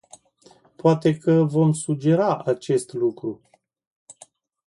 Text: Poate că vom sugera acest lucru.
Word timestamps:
Poate 0.77 1.17
că 1.17 1.31
vom 1.43 1.73
sugera 1.73 2.37
acest 2.37 2.93
lucru. 2.93 3.41